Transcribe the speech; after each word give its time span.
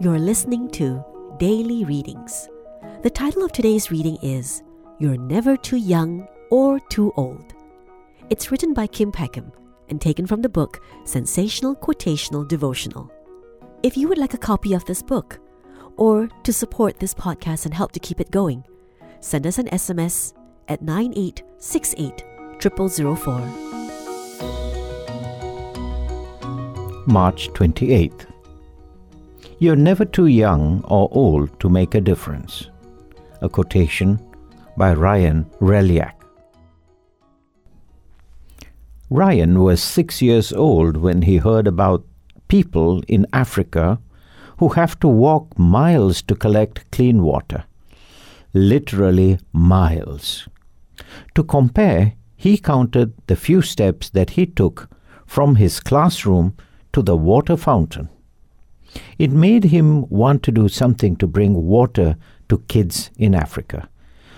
You're 0.00 0.20
listening 0.20 0.70
to 0.70 1.04
Daily 1.38 1.84
Readings. 1.84 2.48
The 3.02 3.10
title 3.10 3.42
of 3.42 3.50
today's 3.50 3.90
reading 3.90 4.16
is 4.22 4.62
You're 5.00 5.16
Never 5.16 5.56
Too 5.56 5.76
Young 5.76 6.28
or 6.52 6.78
Too 6.88 7.12
Old. 7.16 7.52
It's 8.30 8.52
written 8.52 8.72
by 8.74 8.86
Kim 8.86 9.10
Peckham 9.10 9.50
and 9.88 10.00
taken 10.00 10.24
from 10.24 10.40
the 10.40 10.48
book 10.48 10.80
Sensational 11.04 11.74
Quotational 11.74 12.46
Devotional. 12.46 13.10
If 13.82 13.96
you 13.96 14.06
would 14.06 14.18
like 14.18 14.34
a 14.34 14.38
copy 14.38 14.72
of 14.72 14.84
this 14.84 15.02
book, 15.02 15.40
or 15.96 16.28
to 16.44 16.52
support 16.52 17.00
this 17.00 17.12
podcast 17.12 17.64
and 17.64 17.74
help 17.74 17.90
to 17.90 17.98
keep 17.98 18.20
it 18.20 18.30
going, 18.30 18.62
send 19.18 19.48
us 19.48 19.58
an 19.58 19.66
SMS 19.66 20.32
at 20.68 20.80
9868 20.80 22.24
0004. 22.60 23.40
March 27.08 27.48
28th. 27.48 28.27
You're 29.60 29.74
never 29.74 30.04
too 30.04 30.26
young 30.26 30.84
or 30.84 31.08
old 31.10 31.58
to 31.58 31.68
make 31.68 31.96
a 31.96 32.00
difference. 32.00 32.70
A 33.40 33.48
quotation 33.48 34.20
by 34.76 34.94
Ryan 34.94 35.46
Hreljac. 35.60 36.12
Ryan 39.10 39.60
was 39.60 39.82
six 39.82 40.22
years 40.22 40.52
old 40.52 40.96
when 40.96 41.22
he 41.22 41.38
heard 41.38 41.66
about 41.66 42.04
people 42.46 43.02
in 43.08 43.26
Africa 43.32 43.98
who 44.58 44.68
have 44.70 45.00
to 45.00 45.08
walk 45.08 45.58
miles 45.58 46.22
to 46.22 46.36
collect 46.36 46.88
clean 46.92 47.22
water. 47.24 47.64
Literally 48.54 49.40
miles. 49.52 50.46
To 51.34 51.42
compare, 51.42 52.14
he 52.36 52.58
counted 52.58 53.12
the 53.26 53.34
few 53.34 53.62
steps 53.62 54.08
that 54.10 54.30
he 54.30 54.46
took 54.46 54.88
from 55.26 55.56
his 55.56 55.80
classroom 55.80 56.56
to 56.92 57.02
the 57.02 57.16
water 57.16 57.56
fountain. 57.56 58.08
It 59.18 59.30
made 59.30 59.64
him 59.64 60.08
want 60.08 60.42
to 60.44 60.52
do 60.52 60.68
something 60.68 61.16
to 61.16 61.26
bring 61.26 61.66
water 61.66 62.16
to 62.48 62.58
kids 62.68 63.10
in 63.16 63.34
Africa. 63.34 63.88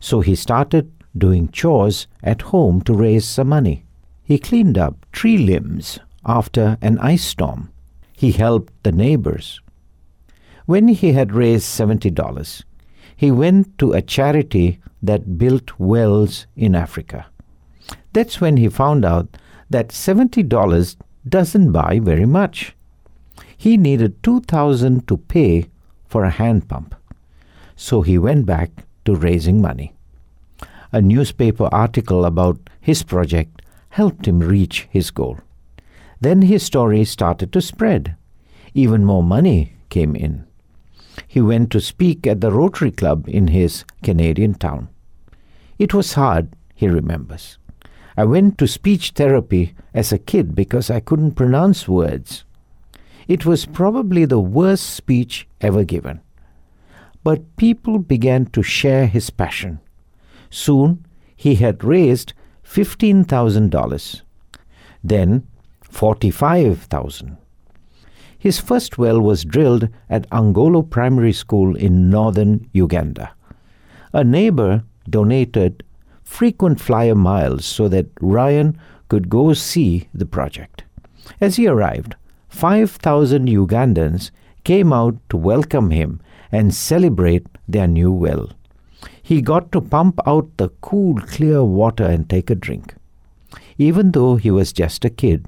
So 0.00 0.20
he 0.20 0.34
started 0.34 0.92
doing 1.16 1.48
chores 1.50 2.06
at 2.22 2.42
home 2.42 2.80
to 2.82 2.94
raise 2.94 3.24
some 3.24 3.48
money. 3.48 3.84
He 4.24 4.38
cleaned 4.38 4.78
up 4.78 5.06
tree 5.12 5.38
limbs 5.38 5.98
after 6.24 6.78
an 6.80 6.98
ice 6.98 7.24
storm. 7.24 7.70
He 8.12 8.32
helped 8.32 8.72
the 8.82 8.92
neighbors. 8.92 9.60
When 10.66 10.88
he 10.88 11.12
had 11.12 11.34
raised 11.34 11.64
$70, 11.64 12.64
he 13.16 13.30
went 13.30 13.76
to 13.78 13.92
a 13.92 14.02
charity 14.02 14.80
that 15.02 15.38
built 15.38 15.78
wells 15.78 16.46
in 16.56 16.74
Africa. 16.74 17.26
That's 18.12 18.40
when 18.40 18.56
he 18.56 18.68
found 18.68 19.04
out 19.04 19.36
that 19.70 19.88
$70 19.88 20.96
doesn't 21.28 21.72
buy 21.72 21.98
very 21.98 22.26
much. 22.26 22.74
He 23.62 23.76
needed 23.76 24.24
2000 24.24 25.06
to 25.06 25.16
pay 25.16 25.68
for 26.08 26.24
a 26.24 26.30
hand 26.30 26.68
pump. 26.68 26.96
So 27.76 28.02
he 28.02 28.18
went 28.18 28.44
back 28.44 28.70
to 29.04 29.14
raising 29.14 29.60
money. 29.60 29.94
A 30.90 31.00
newspaper 31.00 31.68
article 31.70 32.24
about 32.24 32.58
his 32.80 33.04
project 33.04 33.62
helped 33.90 34.26
him 34.26 34.40
reach 34.40 34.88
his 34.90 35.12
goal. 35.12 35.38
Then 36.20 36.42
his 36.42 36.64
story 36.64 37.04
started 37.04 37.52
to 37.52 37.60
spread. 37.60 38.16
Even 38.74 39.04
more 39.04 39.22
money 39.22 39.74
came 39.90 40.16
in. 40.16 40.44
He 41.28 41.40
went 41.40 41.70
to 41.70 41.80
speak 41.80 42.26
at 42.26 42.40
the 42.40 42.50
Rotary 42.50 42.90
Club 42.90 43.28
in 43.28 43.46
his 43.46 43.84
Canadian 44.02 44.54
town. 44.54 44.88
It 45.78 45.94
was 45.94 46.14
hard, 46.14 46.48
he 46.74 46.88
remembers. 46.88 47.58
I 48.16 48.24
went 48.24 48.58
to 48.58 48.66
speech 48.66 49.12
therapy 49.14 49.76
as 49.94 50.10
a 50.10 50.18
kid 50.18 50.56
because 50.56 50.90
I 50.90 50.98
couldn't 50.98 51.36
pronounce 51.36 51.86
words. 51.86 52.42
It 53.28 53.46
was 53.46 53.66
probably 53.66 54.24
the 54.24 54.40
worst 54.40 54.90
speech 54.90 55.46
ever 55.60 55.84
given. 55.84 56.20
But 57.24 57.56
people 57.56 57.98
began 57.98 58.46
to 58.46 58.62
share 58.62 59.06
his 59.06 59.30
passion. 59.30 59.80
Soon 60.50 61.06
he 61.36 61.56
had 61.56 61.84
raised 61.84 62.32
$15,000, 62.64 64.22
then 65.04 65.46
45,000. 65.82 67.36
His 68.38 68.58
first 68.58 68.98
well 68.98 69.20
was 69.20 69.44
drilled 69.44 69.88
at 70.10 70.28
Angolo 70.30 70.82
Primary 70.82 71.32
School 71.32 71.76
in 71.76 72.10
northern 72.10 72.68
Uganda. 72.72 73.34
A 74.12 74.24
neighbor 74.24 74.82
donated 75.08 75.84
frequent 76.24 76.80
flyer 76.80 77.14
miles 77.14 77.64
so 77.64 77.88
that 77.88 78.06
Ryan 78.20 78.76
could 79.08 79.28
go 79.28 79.52
see 79.52 80.08
the 80.12 80.26
project. 80.26 80.84
As 81.40 81.56
he 81.56 81.68
arrived, 81.68 82.16
5,000 82.52 83.48
Ugandans 83.48 84.30
came 84.62 84.92
out 84.92 85.16
to 85.30 85.36
welcome 85.36 85.90
him 85.90 86.20
and 86.52 86.72
celebrate 86.72 87.46
their 87.66 87.88
new 87.88 88.12
well. 88.12 88.50
He 89.22 89.40
got 89.40 89.72
to 89.72 89.80
pump 89.80 90.20
out 90.26 90.56
the 90.58 90.68
cool, 90.80 91.16
clear 91.22 91.64
water 91.64 92.04
and 92.04 92.28
take 92.28 92.50
a 92.50 92.54
drink. 92.54 92.94
Even 93.78 94.12
though 94.12 94.36
he 94.36 94.50
was 94.50 94.72
just 94.72 95.04
a 95.04 95.10
kid, 95.10 95.46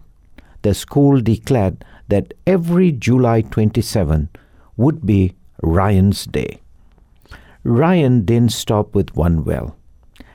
the 0.62 0.74
school 0.74 1.20
declared 1.20 1.84
that 2.08 2.32
every 2.46 2.90
July 2.90 3.42
27 3.42 4.30
would 4.78 5.04
be 5.04 5.34
Ryan's 5.62 6.24
Day. 6.24 6.60
Ryan 7.62 8.24
didn't 8.24 8.52
stop 8.52 8.94
with 8.94 9.14
one 9.14 9.44
well. 9.44 9.76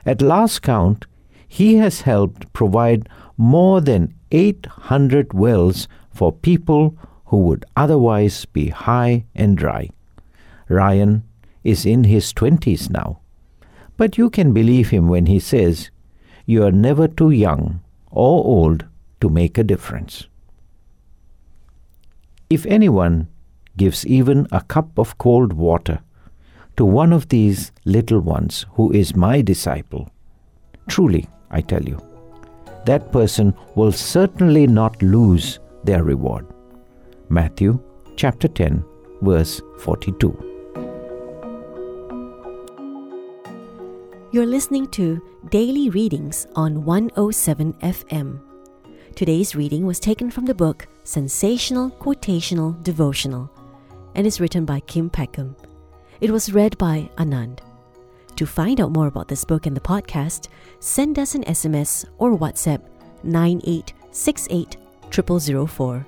At 0.06 0.22
last 0.22 0.62
count, 0.62 1.04
he 1.48 1.74
has 1.74 2.02
helped 2.02 2.52
provide 2.52 3.08
more 3.36 3.80
than 3.80 4.14
800 4.30 5.34
wells 5.34 5.88
for 6.12 6.32
people 6.32 6.96
who 7.26 7.38
would 7.38 7.64
otherwise 7.76 8.44
be 8.44 8.68
high 8.68 9.24
and 9.34 9.56
dry. 9.56 9.88
Ryan 10.68 11.24
is 11.64 11.86
in 11.86 12.04
his 12.04 12.32
20s 12.32 12.90
now. 12.90 13.20
But 13.96 14.18
you 14.18 14.30
can 14.30 14.52
believe 14.52 14.90
him 14.90 15.08
when 15.08 15.26
he 15.26 15.38
says, 15.38 15.90
You 16.46 16.64
are 16.64 16.72
never 16.72 17.06
too 17.06 17.30
young 17.30 17.80
or 18.10 18.44
old 18.44 18.86
to 19.20 19.28
make 19.28 19.58
a 19.58 19.64
difference. 19.64 20.26
If 22.48 22.66
anyone 22.66 23.28
gives 23.76 24.06
even 24.06 24.48
a 24.50 24.62
cup 24.62 24.98
of 24.98 25.18
cold 25.18 25.52
water 25.52 26.00
to 26.76 26.84
one 26.84 27.12
of 27.12 27.28
these 27.28 27.72
little 27.84 28.20
ones 28.20 28.66
who 28.72 28.90
is 28.92 29.14
my 29.14 29.42
disciple, 29.42 30.10
truly, 30.88 31.28
I 31.50 31.60
tell 31.60 31.82
you, 31.82 32.00
that 32.86 33.12
person 33.12 33.54
will 33.74 33.92
certainly 33.92 34.66
not 34.66 35.00
lose 35.02 35.60
their 35.84 36.04
reward. 36.04 36.46
Matthew 37.28 37.80
chapter 38.16 38.48
10, 38.48 38.84
verse 39.22 39.60
42. 39.78 40.46
You're 44.32 44.46
listening 44.46 44.86
to 44.88 45.20
Daily 45.48 45.90
Readings 45.90 46.46
on 46.54 46.84
107 46.84 47.72
FM. 47.74 48.40
Today's 49.16 49.56
reading 49.56 49.86
was 49.86 49.98
taken 49.98 50.30
from 50.30 50.46
the 50.46 50.54
book 50.54 50.86
Sensational 51.02 51.90
Quotational 51.90 52.80
Devotional 52.84 53.50
and 54.14 54.26
is 54.26 54.40
written 54.40 54.64
by 54.64 54.80
Kim 54.80 55.10
Peckham. 55.10 55.56
It 56.20 56.30
was 56.30 56.52
read 56.52 56.78
by 56.78 57.10
Anand. 57.16 57.60
To 58.36 58.46
find 58.46 58.80
out 58.80 58.92
more 58.92 59.08
about 59.08 59.28
this 59.28 59.44
book 59.44 59.66
and 59.66 59.76
the 59.76 59.80
podcast, 59.80 60.48
send 60.78 61.18
us 61.18 61.34
an 61.34 61.44
SMS 61.44 62.04
or 62.18 62.38
WhatsApp 62.38 62.82
9868 63.24 64.76
0004. 65.10 66.06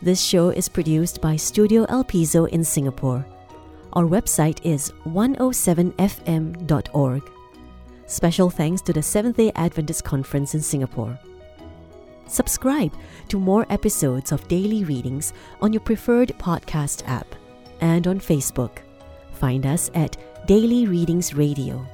This 0.00 0.22
show 0.22 0.50
is 0.50 0.68
produced 0.68 1.20
by 1.20 1.34
Studio 1.36 1.84
El 1.88 2.04
Piso 2.04 2.44
in 2.46 2.62
Singapore. 2.62 3.26
Our 3.94 4.04
website 4.04 4.60
is 4.62 4.92
107fm.org. 5.06 7.22
Special 8.06 8.50
thanks 8.50 8.82
to 8.82 8.92
the 8.92 9.02
Seventh 9.02 9.36
day 9.36 9.50
Adventist 9.54 10.04
Conference 10.04 10.54
in 10.54 10.62
Singapore. 10.62 11.18
Subscribe 12.26 12.92
to 13.28 13.38
more 13.38 13.66
episodes 13.70 14.32
of 14.32 14.46
daily 14.48 14.84
readings 14.84 15.32
on 15.60 15.72
your 15.72 15.80
preferred 15.80 16.28
podcast 16.38 17.08
app 17.08 17.34
and 17.80 18.06
on 18.06 18.20
Facebook. 18.20 18.78
Find 19.32 19.64
us 19.66 19.90
at 19.94 20.16
Daily 20.46 20.86
Readings 20.86 21.34
Radio. 21.34 21.84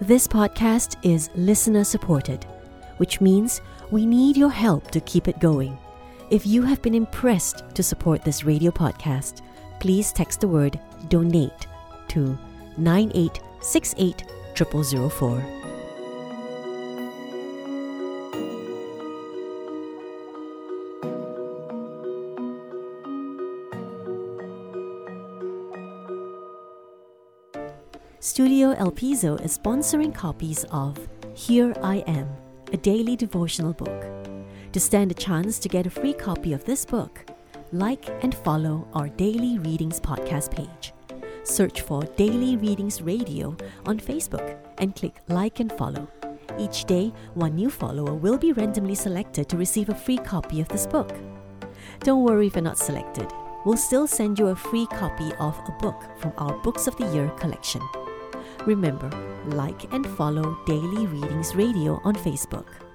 This 0.00 0.26
podcast 0.26 0.96
is 1.02 1.28
listener 1.34 1.84
supported, 1.84 2.46
which 2.98 3.20
means 3.20 3.60
we 3.90 4.06
need 4.06 4.36
your 4.36 4.50
help 4.50 4.90
to 4.90 5.00
keep 5.00 5.28
it 5.28 5.38
going. 5.38 5.78
If 6.30 6.46
you 6.46 6.62
have 6.62 6.82
been 6.82 6.94
impressed 6.94 7.62
to 7.74 7.82
support 7.82 8.22
this 8.22 8.44
radio 8.44 8.70
podcast, 8.70 9.42
please 9.80 10.12
text 10.12 10.40
the 10.40 10.48
word 10.48 10.80
donate 11.08 11.66
to 12.08 12.36
9868 12.76 14.24
0004. 14.56 15.56
Studio 28.26 28.72
El 28.72 28.90
Piso 28.90 29.36
is 29.36 29.56
sponsoring 29.56 30.12
copies 30.12 30.64
of 30.72 30.98
Here 31.34 31.72
I 31.80 31.98
Am, 32.08 32.26
a 32.72 32.76
daily 32.76 33.16
devotional 33.16 33.72
book. 33.72 34.04
To 34.72 34.80
stand 34.80 35.10
a 35.10 35.14
chance 35.14 35.58
to 35.60 35.68
get 35.68 35.86
a 35.86 35.90
free 35.90 36.12
copy 36.12 36.52
of 36.52 36.64
this 36.64 36.84
book, 36.84 37.24
like 37.72 38.08
and 38.22 38.34
follow 38.34 38.88
our 38.92 39.08
Daily 39.08 39.58
Readings 39.58 40.00
podcast 40.00 40.50
page. 40.50 40.92
Search 41.44 41.82
for 41.82 42.02
Daily 42.16 42.56
Readings 42.56 43.00
Radio 43.00 43.56
on 43.86 44.00
Facebook 44.00 44.58
and 44.78 44.96
click 44.96 45.20
like 45.28 45.60
and 45.60 45.72
follow. 45.72 46.08
Each 46.58 46.84
day, 46.84 47.12
one 47.34 47.54
new 47.54 47.70
follower 47.70 48.14
will 48.14 48.38
be 48.38 48.52
randomly 48.52 48.94
selected 48.94 49.48
to 49.48 49.56
receive 49.56 49.88
a 49.88 49.94
free 49.94 50.18
copy 50.18 50.60
of 50.60 50.68
this 50.68 50.86
book. 50.86 51.14
Don't 52.00 52.24
worry 52.24 52.48
if 52.48 52.56
you're 52.56 52.62
not 52.62 52.78
selected. 52.78 53.30
We'll 53.64 53.76
still 53.76 54.06
send 54.06 54.38
you 54.38 54.48
a 54.48 54.56
free 54.56 54.86
copy 54.86 55.32
of 55.38 55.58
a 55.68 55.72
book 55.80 56.02
from 56.18 56.32
our 56.38 56.56
Books 56.62 56.86
of 56.86 56.96
the 56.96 57.06
Year 57.12 57.28
collection. 57.38 57.82
Remember, 58.66 59.10
like 59.46 59.92
and 59.92 60.06
follow 60.06 60.58
Daily 60.66 61.06
Readings 61.06 61.54
Radio 61.54 62.00
on 62.04 62.14
Facebook. 62.16 62.85